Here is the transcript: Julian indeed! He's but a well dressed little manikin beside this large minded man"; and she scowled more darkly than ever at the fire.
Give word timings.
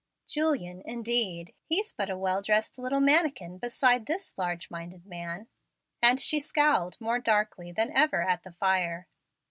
Julian 0.25 0.81
indeed! 0.83 1.53
He's 1.67 1.93
but 1.93 2.09
a 2.09 2.17
well 2.17 2.41
dressed 2.41 2.79
little 2.79 2.99
manikin 3.01 3.59
beside 3.59 4.07
this 4.07 4.35
large 4.35 4.71
minded 4.71 5.05
man"; 5.05 5.45
and 6.01 6.19
she 6.19 6.39
scowled 6.39 6.99
more 6.99 7.19
darkly 7.19 7.71
than 7.71 7.91
ever 7.91 8.23
at 8.23 8.41
the 8.41 8.51
fire. 8.53 9.07